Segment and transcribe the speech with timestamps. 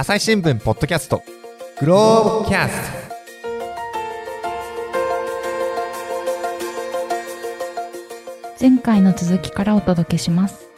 [0.00, 1.24] 朝日新聞ポッドキャスト。
[1.80, 3.08] グローブキャスト。
[8.60, 10.68] 前回の続きからお届けします。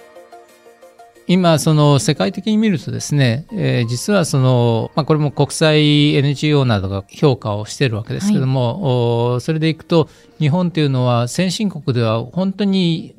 [1.26, 10.08] 今、その世界的に見るとですね、えー実はその、まあ、これも国際 NGO などが評価をしているわけですけども、おそれでいくと、
[10.38, 13.14] 日本っていうのは先進国では本当に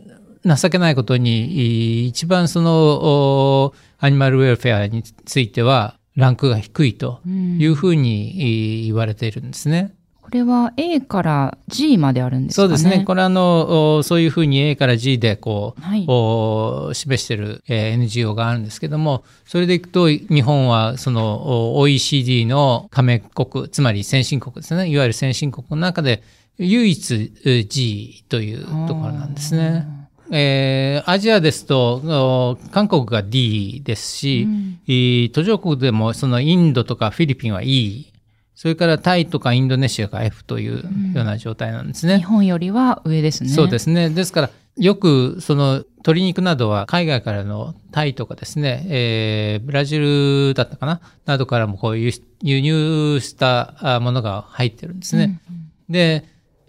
[0.45, 9.93] 情けないことに、い一番その、おアニマルウェルフェアについては、ランクが低いというふうにい言われているんですね。
[10.21, 12.67] これは A から G まであるんですかね？
[12.67, 13.03] そうですね。
[13.05, 24.87] これあの、おそういうふうに A から G でこう、はいお示している、えー NGO があるんですけども、それでいくと日本はそのお OECD の加盟国、つまり先進国ですね。
[24.89, 26.23] いわゆる先進国の中で
[26.57, 29.85] 唯一えー G というところなんですね。
[30.33, 34.47] えーアジアですと、お韓国が D ですし、
[34.87, 38.11] えー途上国でもそのインドとかフィリピンは E、
[38.55, 42.19] それからタイとかインドネシアが F というような状態なんですね。
[42.19, 44.09] 日本よりは上ですねそうですね。
[44.09, 51.01] ですから、よくその鶏肉などは海外からのタイとかですね、えーブラジルだったかな？
[51.25, 55.41] などからもこう輸入したあものが入ってるんですね。
[55.89, 56.23] で、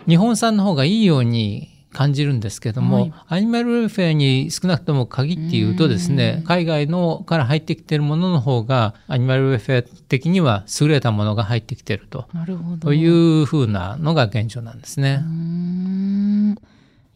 [0.08, 3.12] 日本産の方がいいように感じるんですけども、はい。
[3.28, 12.26] アニマルウェルフェアに少なくとも限って言うとですね、海外のから入ってきてるものの方が、アニマルウェルフェア的には優れたものが入ってきてると。
[12.32, 12.76] なるほど。
[12.78, 15.22] というふうなのが現状なんですね。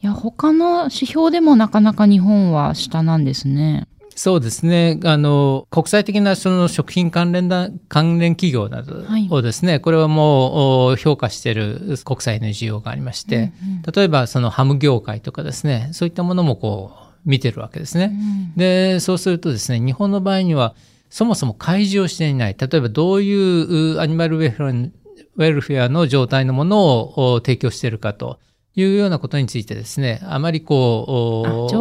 [0.02, 4.98] いや他の指標でもなかなか日本は下なんですねそうですね。
[5.04, 13.52] あの、国際的なその食品関連だ、関連企業などはいをですね、これはもうお評価している国際 NGO がありまして、
[13.94, 18.18] 例えばそのハム業界とかですね、そういったものもこう見てるわけですね。
[18.56, 20.74] で、そうするとですね、日本の場合には、
[21.10, 22.56] そもそも開示をしていない。
[22.58, 28.38] 例えばどういううアニマルウェルフェアウェルフェアの状態のものをお提供しているかと
[28.74, 31.72] いうようなことについてですね、あまりこう、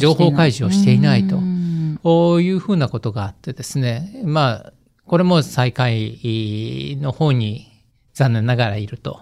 [0.00, 1.49] 情報開示をしていないとうん
[2.02, 4.72] こういうふうなことがあってですね、まあ、
[5.06, 7.68] これも最下位の方に
[8.14, 9.20] 残念ながらいると、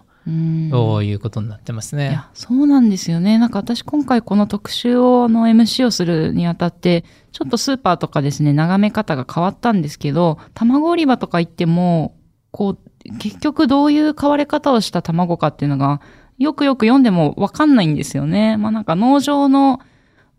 [0.98, 2.10] ういうことになってますね。
[2.10, 12.16] いやそうなんですよねなんか私今回この特集をあの MC をするにあたってちょっとスーパーとかですね眺め方が変わったんですけど卵売り場とか行っても
[12.50, 12.78] こう
[13.18, 16.00] 結局どういう買われ方をした卵かっていうのが
[16.38, 18.56] よくよく読んでもわかんないんですよね。
[18.56, 19.80] まあなんか農場の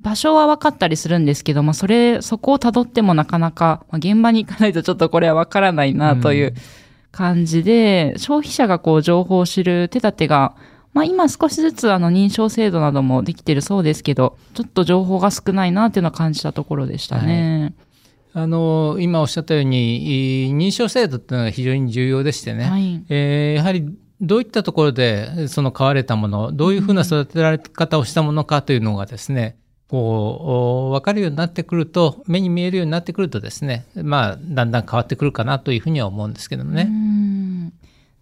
[0.02, 6.54] 場所は分かったりするんですけど、まあそれ、そこを辿ってもなかなか、まあ、現場に行かないとちょっとこれは分からないなという
[7.12, 10.56] 感じで、消費者がこう情報を知る手立てが、
[10.94, 17.74] まあ今少しずつあの認証制度などもできてるそうですけど、ちょっと情報が少ないなっていうのを感じたところでしたね。
[18.34, 23.04] あの、今おっしゃったように、い認証制度っていうのが非常に重要でしてね、はい。
[23.10, 23.86] えーやはり
[24.22, 29.56] どういったところでその買われたもの、どういうふうな育てられ方をしたものかというのがですね、
[29.90, 36.88] こう、お分かるようになってくると、目に見えるようになってくるとですね、まあ、だんだん変わってくるかなというふうには思うんですけどもね。
[36.90, 37.74] うん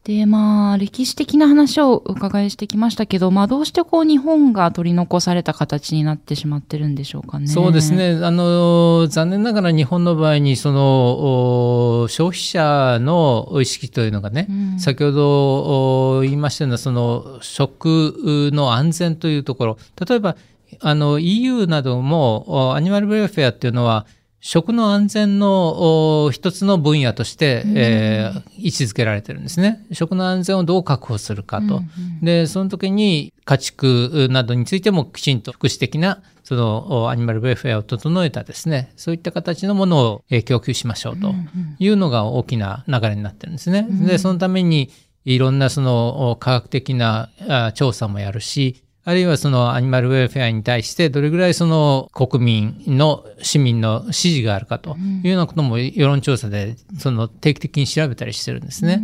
[0.08, 7.48] で、まあ、歴史的な話をお伺いしてきましたけど、まあ、どうしてこう、日本が取り残された形になってしまってるんでしょうかね。
[7.48, 7.94] そうです。
[7.94, 8.18] ね。
[8.24, 20.38] あの、残念ながら日本の場合に、その、お消費者の意識というのがね、うん先ほどお言いましたような、その、食の安全というところ、例えば、
[20.80, 24.06] あの、EU なども、おアニマルウェルフェアっていうのは、
[24.40, 29.86] 食の安全のお一つの分野として、えー位置づけられてるんですね。
[29.92, 31.82] 食の安全をどう確保するかと。
[32.22, 41.34] で、その時に家畜などについてもきちんと福祉的な、そのおアニマルウェルフェアを整えたですね、そういった形のものをえー供給しましょうと
[41.80, 43.88] いうのが大きな流れになってるんですね。
[44.08, 44.90] で、そのために
[45.26, 59.01] いろんなそのお科学的なあ調査もやるし、あるいはそのアニマルウェルフェアに対してどれぐらいその国民の市民の支持があるかというようなことも世論調査でその定期的に調べたりしてるんですね。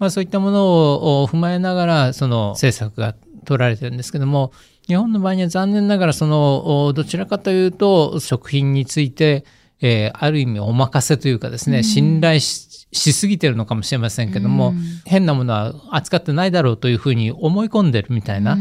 [0.00, 3.14] まあそういったものをお踏まえながらその政策が
[3.44, 4.50] 取られてるんですけども、
[4.88, 9.44] 日本の場合には残念ながらそのおどちらかというと食品について、
[9.80, 14.72] えーある意味お任せというかですね、信頼ししすぎてるのかもしれませんけども、
[15.04, 18.56] 変なものは扱ってないだろうというふうに思い込んでるみたいな、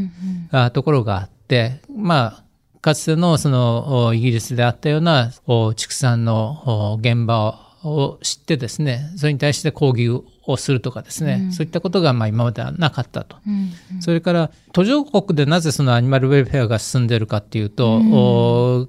[0.52, 2.44] あところがあって、まあ、
[2.82, 10.26] かつてのそのおイギリスであったようなお畜産のお現場を知ってですね、それに対して抗議を
[10.58, 13.38] するとかですね、そういったことがまあ今まではなかったと。
[14.02, 18.88] それから途上国でなぜそのアニマルウェルフェアが進んでいるかっていうと、お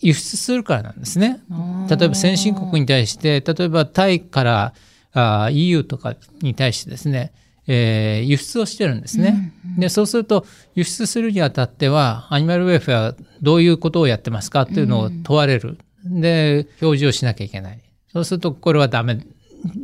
[0.00, 1.40] 輸出するからなんですね。
[1.88, 4.74] 例えば先進国に対して、例えばタイから
[5.12, 7.32] あ EU とかに対してですね、
[7.66, 9.52] えー輸出をしてるんですね。
[9.78, 15.78] で、そうすると、輸出するにあたっては、アニマルウェルフェアどういうことをやってますかっていうのを問われる。
[16.04, 17.80] で、表示をしなきゃいけない。
[18.12, 19.20] そうすると、これはダメ。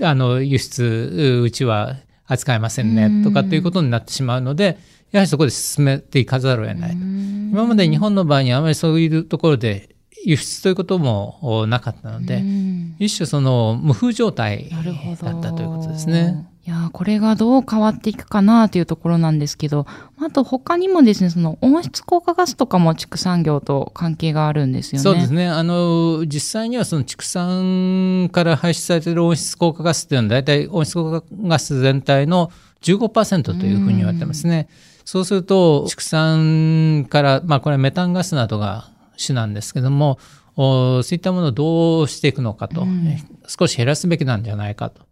[0.02, 1.96] あの、輸出、うちは
[2.26, 4.78] 扱えませんね、とかっていうことになってしまうので、
[5.10, 6.92] やはりそこで進めていかざるを得ない。
[6.92, 9.93] 今まで日本の場合にあまりそういうところで
[10.24, 14.70] 輸出ということもおなかったので、うん一種その無風状態。
[14.70, 16.46] だったということですね。。
[16.66, 19.86] いやーこれがどう変わっていくかなというところなんですけど、
[20.18, 25.02] あと他にもですね、その温室効果ガスとかも畜産業と関係があるんですよね。
[25.02, 25.46] そうですね。
[25.46, 32.50] あの、実際にはその畜産から排出されている温室効果ガスっていうのは大体温室効果ガス全体の
[32.80, 34.68] 15%というふうに言われてますね。
[35.04, 40.18] そうすると畜産から、まあこれはメタンガスなどが主なんですけども、
[40.56, 43.16] おそういったものをどうしていくのかと、うん
[43.46, 45.02] 少し減らすべきなんじゃないかと。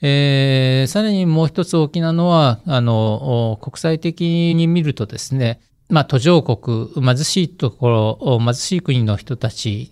[0.00, 5.60] えーさらにもう一つ大きなのは、あの、お国際的に見るとですね、
[5.92, 9.82] まあ、途上国、貧しいところ、お貧しい国の人たち、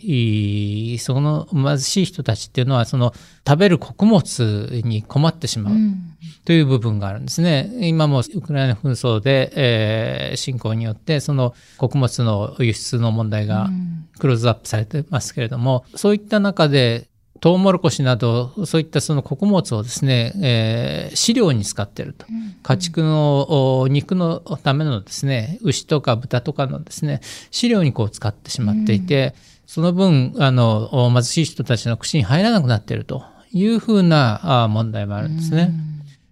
[0.95, 3.13] いその貧しい人たちっていうのは、その
[3.47, 5.75] 食べる穀物に困ってしまう。
[5.75, 6.17] うん。
[6.47, 7.71] という部分があるんですね。
[7.83, 14.09] 今もウクライナ紛争で、えー侵攻によって、その穀物の輸出の問題がうん。
[14.19, 17.10] クローズアップされてますけれども、そういった中で、
[17.41, 22.27] トウモロコシなど、そういったその穀物をですね、えー飼料に使っていると。
[22.63, 27.21] 家畜のお肉のためのですね、牛とか豚とかのですね、
[27.51, 29.35] 飼料にこう使ってしまっていて、
[29.67, 35.73] その分、あの、お貧しい人たちの口に入らなくなっているというふうなあ問題もあるんですね。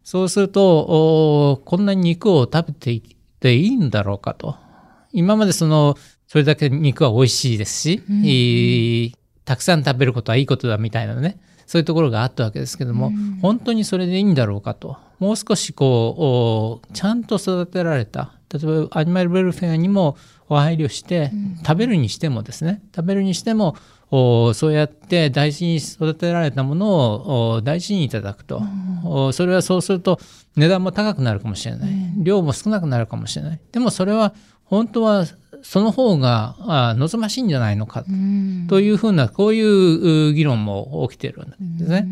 [0.05, 4.56] そうすると、おこんなに肉を食べていっていいんだろうかと。
[5.12, 5.96] 今までその、
[6.26, 9.19] それだけ肉は美味しいですし、うん
[9.49, 13.39] たくさん食べることはいいことだみたいなね、そういうところがあったわけですけども、うん。
[13.41, 14.99] 本当にそれでいいんだろうかと。
[15.19, 18.35] もう少しこう、おちゃんと育てられた。
[18.53, 20.19] 例えばアニマルウェルフェアにも
[20.50, 21.33] お配慮して、
[21.67, 23.75] 食べるにしてもですね、食べるにしても、
[24.11, 28.61] おそうやって大事に育てられたものをお大事にいただくと、
[29.03, 30.21] おそれはそうすると
[30.56, 33.61] 値段も高くなるかもしれない、量も少なくなるかもしれない。
[33.73, 34.35] でもそれは
[34.65, 35.25] 本当は
[35.62, 38.66] その方があ望ましいんじゃないのかうん。
[38.69, 42.06] というふうなこういうう議論も起きているんですね。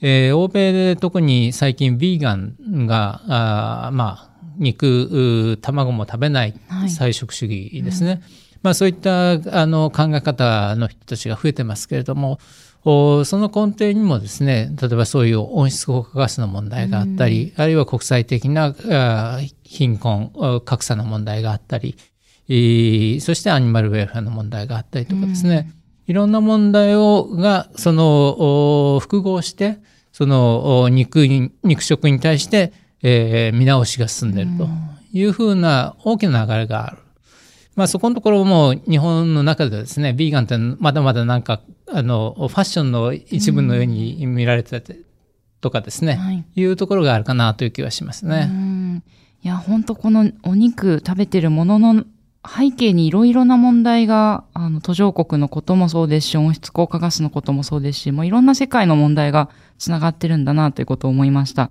[0.00, 6.90] えー欧米で特に最近ビーガンがまあ肉う卵も食べないはい。
[6.90, 8.22] 菜食主義ですね、
[8.62, 12.38] まあ、そういったあの考え方の人たちが増えてますけれども
[12.84, 18.72] おその根底にもですね例えばそういう温室効果ガスの問題があったり、あるいは国際的な
[19.64, 22.07] 貧困あ格差の問題があったり、えー
[22.48, 25.70] そしてアニマルウェルフェアの問題があったりとかですね、
[26.06, 29.78] いろんな問題をがそのお複合して
[30.12, 32.72] そのお肉に肉食に対して、
[33.02, 34.68] えー見直しが進んでいると
[35.12, 36.98] いうふうな大きな流れがある。
[37.76, 41.60] まあそこのところも日本の中ではですね、ビーガンってまだまだなんか、
[41.92, 44.94] あの、ファッションの一部のように見られてた
[45.60, 46.44] とかですね、はい。
[46.56, 48.46] いうところがあるかなという気はしますうね。
[48.46, 49.04] ん。
[49.44, 52.04] いや、本当このお肉食べてるものの
[52.48, 61.70] 背景にいろいろな問題が、あの、途上国のこともそうですし、温室効果ガスのこともそうですし、もういろんな世界の問題がつながってるんだなということを思いました。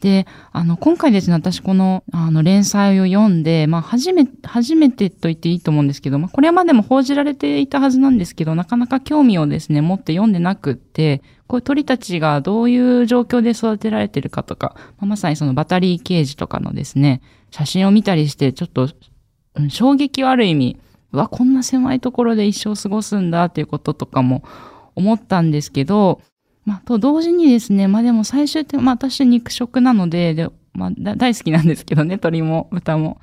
[0.00, 18.88] で、あの、今回ですね、私この、あの、連載を読んで、まあ、初め、初めてと言っていいと思うんですけど、まあ、これまでも報じられていたはずなんですけど、なかなか興味をですね、持って読んでなくって、こういう鳥たちがどういう状況で育てられてるかとか、まあまさにそのバタリーケージとかのですね、写真を見たりして、ちょっと、
[19.56, 20.76] うん衝撃はある意味、
[21.12, 24.42] うわ、こんな狭いところで一生過ごすんだっていうこととかも
[24.94, 26.20] 思ったんですけど、
[26.64, 33.20] まあ、と同時にですね、まあでも最終的に、まあ私肉食なので、で、まあ大好きなんですけどね、 鶏も豚も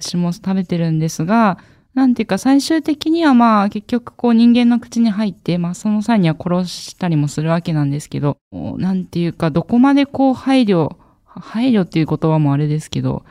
[0.00, 1.58] 牛も食べてるんですが、
[1.94, 13.24] なんていうか最終的にはまあ結局こう人間の口に入って、まあその際には殺したりもするわけなんですけど、なんていうかどこまでこう配慮、配慮っていう言葉もあれですけど、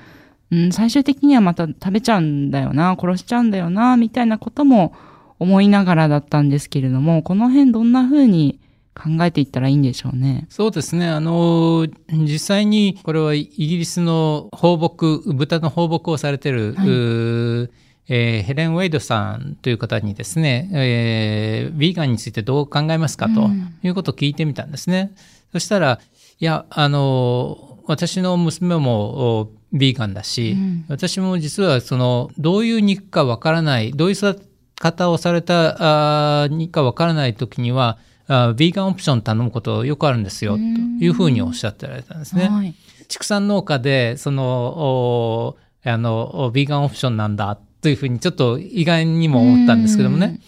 [0.51, 4.93] うん、最終的にはまた食べちゃうんだよな、殺しちゃうんだよな、みたいなことも
[5.39, 8.59] 思いながらだったんですけれども、この辺どんな風に
[8.95, 10.47] 考えていったらいいんでしょうね。
[10.49, 11.07] そうですね。
[11.07, 17.69] あの、実際にこれはイギリスの放牧、豚の放牧をされてる、はいえー
[18.07, 25.11] ヘレン・ウェイドさんという方にですね、えー、ヴィーガンについてどう考えますかとうんいうことを聞いてみたんですね。
[25.51, 25.99] そしたら、
[26.39, 34.39] いや、あの、私の娘もおヴィーガンだし、うん私も実はその、どういう肉かわからない、どういう育
[34.79, 42.47] 方をされたあにかわからない時にはあビーガンオプション頼むことよくあるんですよというふうにおっしゃってられたんですね。
[42.49, 42.75] はい。
[43.07, 50.39] 畜産農家でそのおあのビーガンオプションなんだというふうにちょっと意外にも思ったんですけどもね。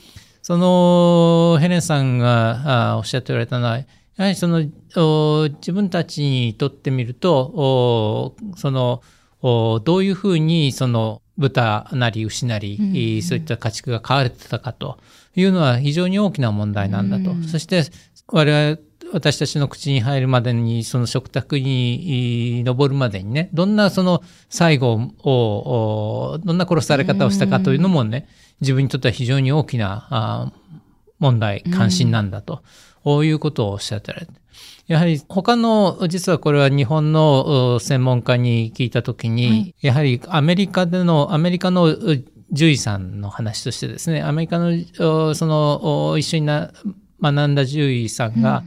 [0.42, 3.80] そのヘレンさんがあおっしゃっておられたのは
[4.18, 4.64] やはりその
[4.96, 9.02] お自分たちにとってみるとおその
[9.42, 14.98] おどういうふうにその豚なり牛なり、うんいそういった家畜が飼われてたかと
[15.36, 17.32] いうのは非常に大きな問題なんだと。
[17.32, 17.84] うんそして
[18.28, 18.80] 我々
[19.14, 28.28] 私たちの口に入るまでにその食卓にい上るまでにねどんなその最後をおどんな殺され方をしたかというのもね
[28.60, 30.52] 自分にとっては非常に大きなあ
[31.20, 32.64] 問題関心なんだと、
[33.08, 34.34] こういうことをおっしゃってられて。
[34.88, 39.76] やはり他の実はこれは日本のお専門家に聞いた時に、はい。
[39.82, 41.96] やはりアメリカでのアメリカのう
[42.50, 44.74] 獣医さんの話としてですねアメリカの
[45.30, 46.74] おそのお一緒にな
[47.22, 48.64] 学んだ獣医さんが、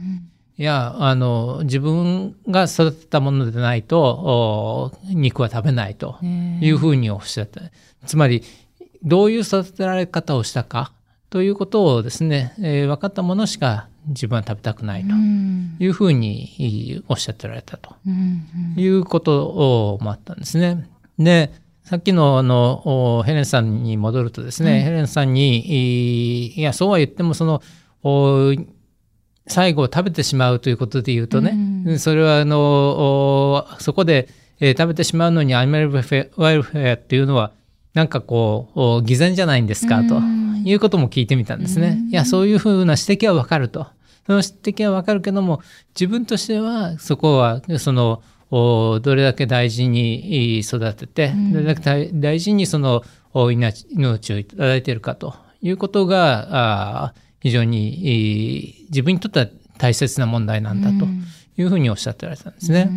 [0.57, 7.61] いや、あの、自分が育てたものでないと、お肉は食べないというふうにおっしゃって、
[8.07, 8.43] つまり、
[9.03, 10.91] どういう育てられ方をしたか
[11.29, 15.13] ということをですね、えー分かったものしか自分は食べたくないと。
[15.13, 15.77] うん。
[15.79, 17.95] いうふうにおっしゃってられたと。
[18.05, 18.45] うん
[18.77, 20.89] いうこともあったんですね。
[21.19, 21.51] で、
[21.83, 24.81] さっきのあのおヘレンさんに戻るとですね、はい。
[24.83, 27.61] ヘレンさんに、いいや、そうは言っても、その、
[28.03, 28.53] お
[29.47, 31.53] 最後食べてしまうということで言うとね、
[31.85, 31.99] うん。
[31.99, 34.29] それはあのおそこで、
[34.59, 35.95] えー食べてしまうのにアニマルウェ
[36.55, 37.51] ルフェアっていうのは
[37.93, 40.17] なんかこうお偽善じゃないんですかと。
[40.17, 41.99] うんいうことも聞いてみたんですね。
[41.99, 43.87] うんいやそういうふうな指摘はわかると。
[44.25, 45.61] その指摘はわかるけども
[45.95, 53.03] 自分としてはそこはそのおどれだけ大事にい育てて、うんどれだけ大大事にその
[53.33, 61.23] お命命をいただいているかということが非常に自分にとっては大切な問題なんだとうん
[61.57, 62.89] いうふうにおっしゃってられたんですね。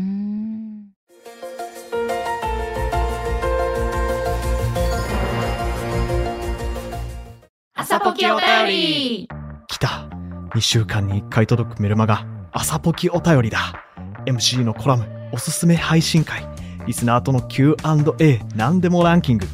[7.86, 9.28] 朝ポキお便り。
[9.68, 10.08] 来た。
[10.54, 12.26] 2週間に1回届くメルマガ。
[12.50, 13.84] 朝ポキお便りだ。
[14.24, 16.48] MC のコラムおすすめ配信会。
[16.86, 19.46] リスナーとの Q&A 何でもランキング。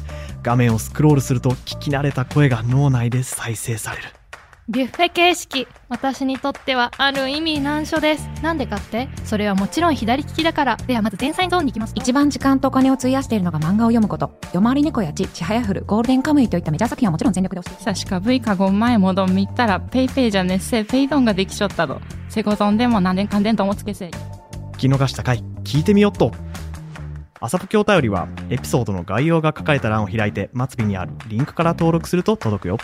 [0.43, 4.20] 画面をスクロールすると聞き慣れた声が脳内で再生される。
[4.71, 8.29] ビュッフェ形式私にとってはある意味難所です。
[8.41, 9.09] なんでかって？
[9.25, 10.77] それはもちろん左利きだから。
[10.77, 11.93] ではまず前菜ゾーンに行きます。
[11.93, 14.39] 一番時間とお金を費やしているのが漫画を読むこと。
[14.53, 17.77] 夜回り猫やちちはやふるゴールデンカムイといったメジャー作品はもちろん全力で押し。
[17.77, 21.99] てさしか V かご前もどんみったらペイペイじゃねっせペイドンができちょったど
[22.29, 26.31] せごぞんでもなんでんかんでんともつけせ聞き逃したかい聞いてみよっと。
[27.41, 32.77] 朝ポケお便りはエピソードの概要が書かれた欄を開いて末尾にあるリンクから登録すると届くよ。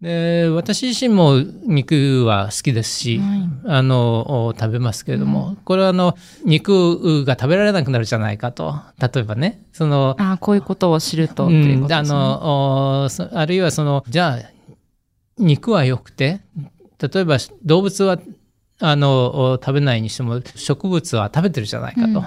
[0.00, 3.50] で私自身も肉は好きですし、はい。
[3.66, 8.74] あのお食べますけれども、これはあの肉が食べられなくなるじゃないかと。
[8.98, 11.50] 例えばねそのああこういうことを知ると、う
[11.92, 14.50] あのあるいはそのじゃあ
[15.36, 16.40] 肉は良くて
[16.98, 18.18] 例えば動物は
[18.78, 22.24] あのお食べないにしても植物は食べてるじゃないかと。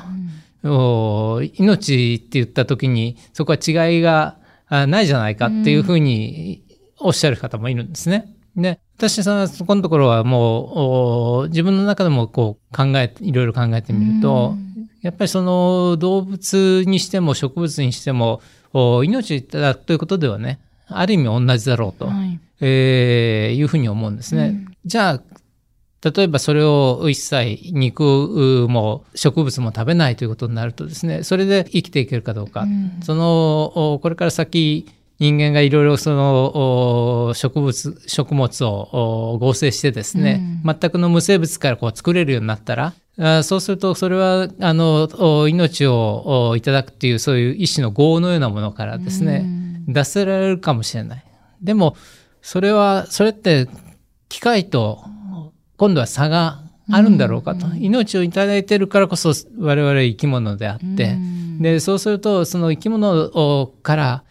[0.66, 4.38] お命って言った時にそこは違いが
[4.68, 6.64] あないじゃないかっていうふうに
[7.04, 8.34] おっしゃる方もいるんですね。
[8.56, 10.64] で私はそこのところはも
[11.42, 14.56] うお自分の中でもこう考えいろいろ考えてみると、
[15.02, 18.42] やっぱりその動物にしても植物にしても
[18.72, 22.40] お命だということではねある意味同じだろうと、はい。
[22.62, 24.66] えーいうふうに思うんですね。
[24.86, 25.22] じゃあ
[26.12, 33.00] 例えばそれを一切肉も植物も食べないということになるとですねそれで生きていけるかどうか、うん。
[33.04, 34.86] そのおこれから先
[35.20, 49.46] 人間がいろいろそのお植物食物をお合成してですね、全くの無生物からこう作れるようになったらあそうするとそれはあのお命をおいただくっていうそういう一種の業のようなものからですね、
[49.88, 51.24] 出せられるかもしれない。
[51.62, 51.96] でも
[52.42, 53.68] それはそれって
[54.30, 55.06] 機械と
[55.78, 61.16] 今度は差があるんだろうかと、命をいただいてるからこそ我々生き物であって、
[61.60, 64.24] でそうするとその生き物をから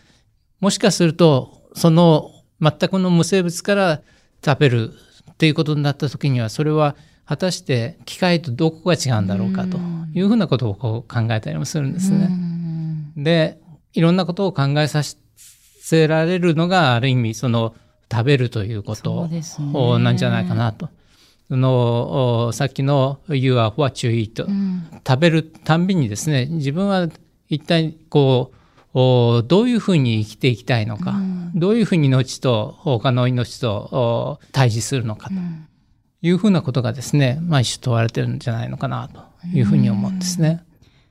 [0.63, 4.03] もしかするとその全くの無生物から
[4.45, 4.93] 食べる
[5.33, 6.95] っていうことになった時にはそれは
[7.27, 9.79] 果たして機械とどこが違うんだろうかと
[10.15, 12.31] いうふうなことをこう考えたりもするんですね。
[13.17, 13.59] で
[13.93, 15.03] いろんなことを考えさ
[15.81, 17.75] せられるのがある意味その
[18.11, 20.91] 食べるというこそとなんじゃないかなと。
[21.49, 24.47] そのおさっきの「You are what you eat」
[25.05, 27.09] 食べるたんびにですね自分は
[27.49, 28.62] 一体こうお
[28.95, 31.53] どういうふうに生きていきたいのか、うん。
[31.55, 35.35] どういうふうに命と他の命とお対峙するのかと。
[36.25, 39.33] いうふうなことがですね、まあ一種問われてるんじゃないのかなと。
[39.53, 40.63] いうふうに思うんですね。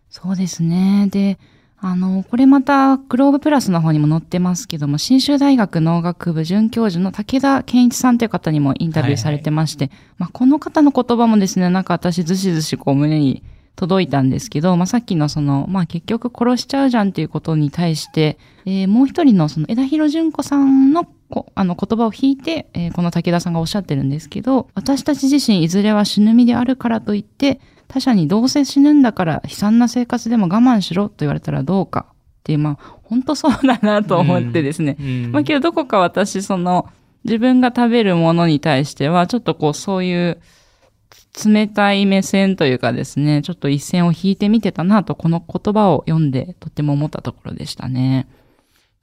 [0.10, 1.08] そうですね。
[1.10, 1.38] で、
[1.80, 13.44] あの、これまた、グローブプラスの方にも載ってますけども、信州大学農学部准教授の武田健一さんという方にもインタビューされてまして、まあ、この方の言葉もですね、なんか私ずしずしこう胸に
[13.76, 34.96] 届いたんですけど、まあ、さっきのその、まあ、結局殺しちゃうじゃんっていうことに対して、えーもう一人のその枝広純子さんのこあの言葉を引いて、えーこの武田さんがおっしゃってるんですけど、私たち自身いずれは死ぬ身であるからといって、他者にどうせ死ぬんだから悲惨な生活でも我慢しろと言われたらどうかっていう、まあ、本当そうだなと思ってですね。
[35.00, 36.88] うんまあ、けどどこか私、その、
[37.24, 40.42] 自分が食べるものに対しては、ちょっとこう、そういう、
[41.46, 48.28] 冷たい目線というかですね、ちょっと一線を引いてみてたなと、この言葉を読んで、とっても思ったところでしたね。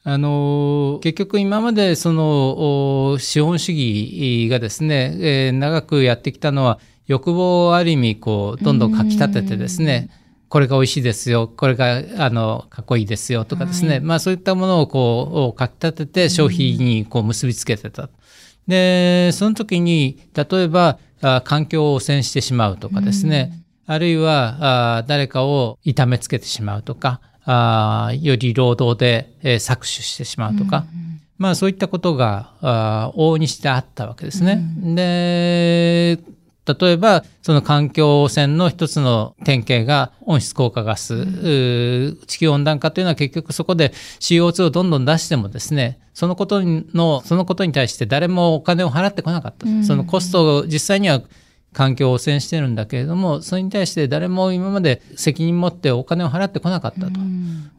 [0.05, 10.09] あの結局今までそのお資本主義がですね、えー長くやってきたのは欲望をある意味こうどんどんかき立ててですね
[10.49, 18.09] これが美味しいですよこれがあのかっこいいですよとかですね、はいまあそういったものをこうかき立てて消費にこう結びつけてた。
[18.67, 20.99] でその時に例えばあ
[21.45, 30.85] 環境を汚染してしまうとかですね、あるいはあ誰かを痛めつけてしまうとかあより労働で、えー搾取してしまうとか、
[31.39, 34.61] まあそういったことがあ往々にしてあったわけですね。
[34.83, 35.58] で
[36.75, 49.85] 例えばその環境汚染の一つの典型が温室効果ガス、地球温暖化というのは結局そこで CO2 をどんどん出してもですねそのことのそのことに対して誰もお金を払ってこなかった、うん。
[49.85, 51.23] そのコストを実際には
[51.73, 57.21] 環境を汚染してるんだけれどもそれに対して誰も今まで責任持ってお金を払ってこなかったと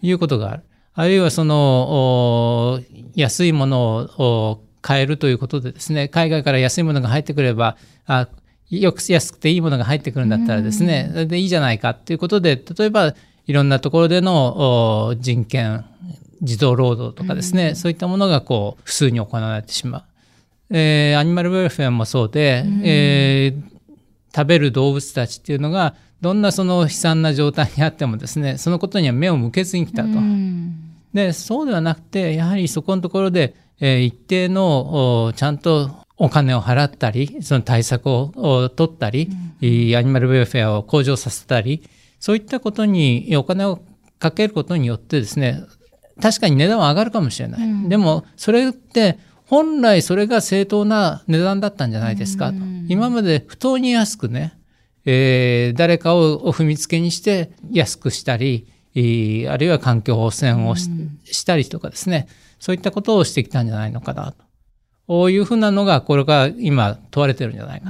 [0.02, 0.64] いうことがある。
[0.94, 2.80] あるいはそのお
[3.16, 8.28] 安いものをお買えるということでですね海外から安いものが入ってくればあ
[8.70, 13.14] よく安くていいものが入ってくるんだったらですね、それでいいじゃないかということで例えば
[13.48, 15.86] いろんなところでのお人権
[16.42, 20.04] 児童労働とかですね、そういったものがこう普通に行われてしまう。
[20.72, 23.80] えーアニマルウェルフェアもそうで、えー
[24.36, 30.10] 食べる動物たちっていうのがどんなその悲惨な状態にあってもですねそのことには目を向けずに来たと。
[31.14, 39.30] でそうではなくてやはりそこのところで、えー一定のおちゃんとお金を払ったりその対策をお取ったり、
[39.62, 41.82] いいアニマルウェルフェアを向上させたり
[42.20, 43.80] そういったことにお金を
[44.20, 45.64] かけることによってですね
[46.22, 52.52] 確かに値段は上がるかもしれない、でもそれって本来それが正当な値段だったんじゃないですか。
[52.52, 54.54] と、今まで不当に安くね、
[55.06, 60.90] えー誰かをお踏みつけにして安くしたり、えーあるいは環境汚染をし,、
[61.24, 62.28] したりとかですね。
[62.60, 64.44] そういったことをしてきたんじゃないのかなと
[65.10, 67.90] こういうふうなのがこれが今問われてるんじゃないか、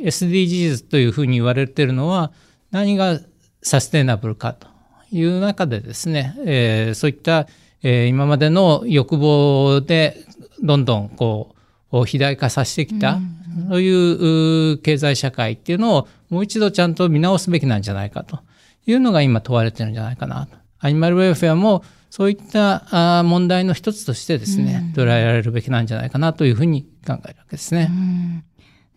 [0.00, 2.32] SDGs というふうに言われてるのは
[2.72, 3.20] 何が
[3.62, 4.66] サステイナブルかと
[5.12, 7.46] いう中でですね、えーそういった、
[7.84, 10.26] えー今までの欲望で
[10.60, 11.54] どんどんこ
[11.92, 13.20] う肥大化させてきた、
[13.68, 18.40] そういうう経済社会っていうのをもう一度ちゃんと見直すべきなんじゃないかと
[18.86, 20.56] いうのが今問われてるんじゃないかなと。
[20.80, 27.88] アニマルウェルフェアもそういった問題の一つとしてですね、捉えられるべきなんじゃないかなというふうに考えるわけですね。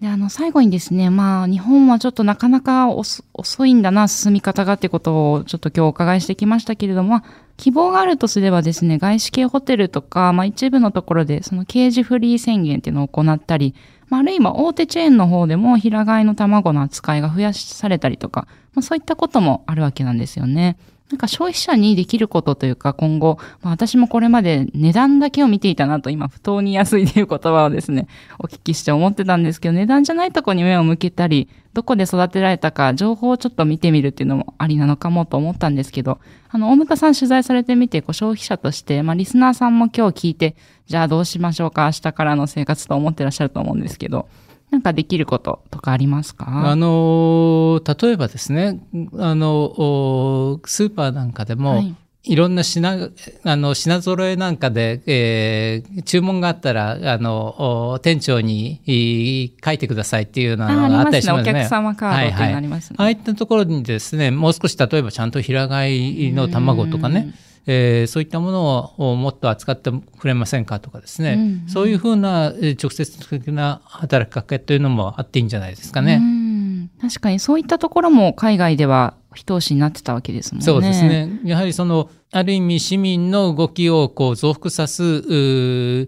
[0.02, 7.24] で、あの、最後にですね、まあ、日本はちょっとなかなか遅遅いんだな、進み方がってことをちょっと今日お伺いしてきましたけれども、まあ
[7.56, 13.76] 希望があるとすればですね、外資系ホテルとか、まあ一部のところでそのケージフリー宣言っていうのを行ったり、
[14.10, 20.78] まあ、あるいは大手チェーンの方でも平飼いの卵の扱いが増やされたりとか、まあそういったこともあるわけなんですよね。
[21.14, 28.08] なんか消費者にできることというか今後、まあ私もこれまで値段だけを見ていたなと今不当に安いという言葉をですね、
[28.40, 40.56] お聞きして思ってたんですけど、値段じゃないとこに目を向けたり、どこで育てられたか情報をちょっと見てみるっていうのもありなのかもと思ったんですけど、あの、大牟田さん取材されてみて、こう消費者として、まあリスナーさんも今日聞いて、
[40.88, 44.28] じゃあどうしましょうか、明日からの生活と思ってらっしゃると思うんですけど、
[44.72, 46.46] なんかできることかありますか？
[46.48, 48.80] あの例えばですね
[49.20, 53.12] あのおスーパーなんかでも、はいい、ろんな品
[53.44, 61.34] あの品揃えなんかで、えー注文があったらあのお店長にい書いてくださいっていうようなああのがあったりますね。
[61.34, 61.60] おりしますね。
[61.64, 62.96] 客様カードってりますね。
[63.00, 67.34] ああいったところにですね、もう少し例えばちゃんと平飼いの卵とかね、
[67.66, 76.16] えーそういったものをもっと扱ってくれませんかとかですね、うんうんそういうふうなえー直接的な働きかけというのもあっていいんじゃないですかね。
[76.16, 80.66] うん確かにそういったところも海外では一押しになってたわけですもんね。
[80.66, 81.02] そうです。
[81.04, 81.40] ね。
[81.44, 86.08] やはりその、ある意味市民の動きをこう増幅さす、え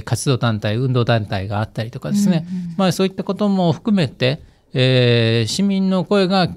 [0.00, 2.46] ー活動団体、運動団体があったりとかですね。
[2.76, 4.42] まあそういったことも含めて、
[4.72, 6.48] えー市民の声が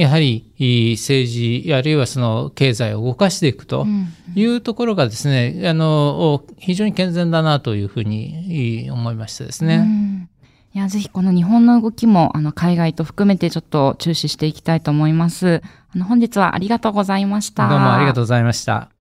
[0.00, 0.52] やはり
[0.98, 3.86] 政治、あるいはその経済を動かしていくと
[4.34, 9.76] いうところがですね、あの、非常に健全だなというふうにい思いましたですね。
[9.76, 10.30] うん
[10.72, 15.62] いや、ぜひこの日本の動きも、あの、海外と含めてちょっと注視していきたいと思います。
[15.92, 17.68] あの、本日はありがとうございました。
[17.68, 18.99] どうもありがとうございました。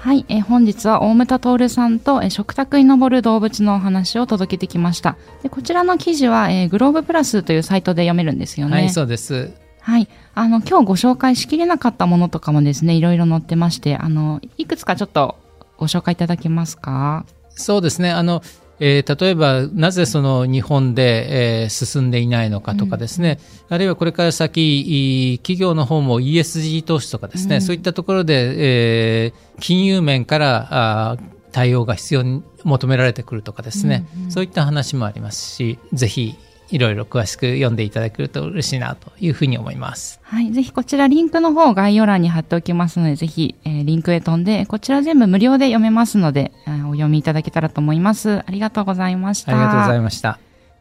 [0.00, 5.18] はい、えー本日は大牟田徹さんと、えー食卓に登る動物のお話を届けてきました。
[5.42, 8.76] でこちらの記事は、えーグローブプラスというサイトで読めるんですよね。
[8.76, 9.52] はい、そうです。
[9.82, 10.08] はい。
[10.34, 15.36] あの、今日ご紹介しきれなかったものとかもですね、いろいろ載ってまして、あの、いくつかちょっと
[15.76, 17.26] ご紹介いただけますか？
[17.50, 18.10] そうですね。
[18.10, 18.42] あの、
[18.80, 23.38] えー例えば、なぜその日本で、えー進んでいないのかとかですね、
[23.68, 31.20] あるいはこれから先、い企業の方も ESG 投資とかですね、そういったところで、えー金融面からあー
[31.52, 36.34] 対応が必要に求められてくるとかですね、そういった話もありますし、ぜひ、
[36.70, 40.20] いろいろ詳しく読んでいただけると嬉しいなというふうに思います。
[40.22, 40.52] はい。
[40.52, 48.40] ぜひこちらリンクの方を概要欄に貼っておきますので、ぜひ、えーリンクへ飛んで、こちら全部無料で読めますので、えーお読みいただけたらと思います。
[48.40, 49.52] ありがとうございました。
[49.52, 50.38] ありがとうございました。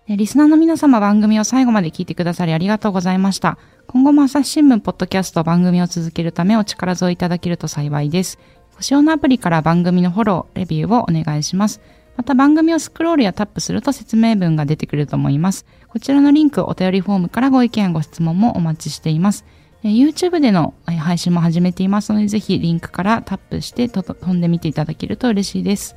[0.07, 3.57] えーリスナーの皆様番組を最後まで聞いてくださりありがとうございました。
[3.87, 8.37] 今後も朝日新聞ポッドキャスト番組を続けるためお力添えいただけると幸いです。
[8.75, 11.81] ご使用のアプリから番組のフォロー、レビューをお願いします。
[12.19, 15.65] また番組をスクロールやタップすると説明文が出てくると思います。
[15.87, 19.45] こちらのリンク、お便りフォームからご意見ご質問もお待ちしています。
[19.83, 25.95] YouTube での配信も始めていますので、ぜひリンクからタップして飛んでみていただけると嬉しいです。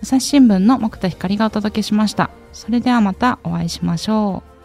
[0.00, 2.30] 朝日新聞の木田光がお届けしました。
[2.52, 4.55] それではまたお会いしましょう。